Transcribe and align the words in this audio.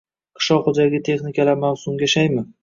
Qishloq 0.37 0.63
xo‘jaligi 0.69 1.01
texnikalari 1.09 1.63
mavsumga 1.67 2.11
shaymi 2.17 2.47